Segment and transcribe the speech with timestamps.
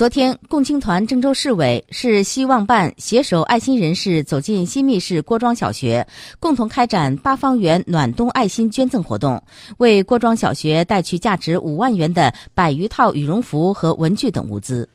[0.00, 6.06] 昨天共青团郑州市委市希望办携手爱心人士走进新密市郭庄小学
[6.38, 9.42] 共同开展八方园暖冬爱心捐赠活动
[9.76, 14.88] 为郭庄小学带去价值五万元的百余套羽绒服和文具等物资。